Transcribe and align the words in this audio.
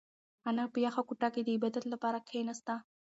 انا 0.47 0.63
په 0.73 0.77
یخه 0.85 1.01
کوټه 1.07 1.27
کې 1.33 1.41
د 1.43 1.47
عبادت 1.55 1.83
لپاره 1.93 2.17
کښېناسته. 2.27 2.75